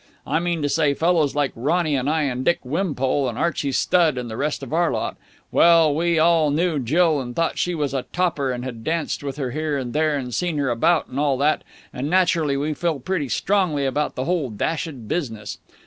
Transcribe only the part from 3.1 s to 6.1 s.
and Archie Studd and the rest of our lot well,